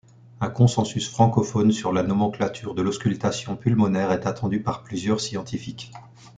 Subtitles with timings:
[0.39, 5.91] Un consensus francophone sur la nomenclature de l'auscultation pulmonaire est attendu par plusieurs scientifiques.